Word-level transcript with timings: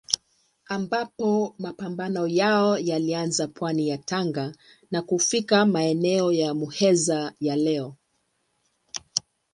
Ambapo 0.75 1.55
mapambano 1.59 2.27
yao 2.27 2.77
yalianza 2.77 3.47
pwani 3.47 3.87
ya 3.87 3.97
Tanga 3.97 4.51
na 4.91 5.01
kufika 5.01 5.65
maeneo 5.65 6.31
ya 6.31 6.53
Muheza 6.53 7.33
ya 7.39 7.55
leo. 7.55 7.95